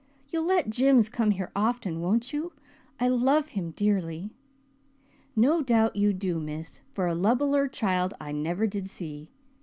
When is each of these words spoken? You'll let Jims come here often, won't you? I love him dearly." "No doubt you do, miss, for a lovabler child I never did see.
You'll 0.29 0.45
let 0.47 0.71
Jims 0.71 1.09
come 1.09 1.29
here 1.29 1.51
often, 1.55 2.01
won't 2.01 2.33
you? 2.33 2.53
I 2.99 3.07
love 3.07 3.49
him 3.49 3.69
dearly." 3.69 4.31
"No 5.35 5.61
doubt 5.61 5.95
you 5.95 6.11
do, 6.11 6.39
miss, 6.39 6.81
for 6.91 7.05
a 7.07 7.13
lovabler 7.13 7.67
child 7.71 8.15
I 8.19 8.31
never 8.31 8.65
did 8.65 8.89
see. 8.89 9.29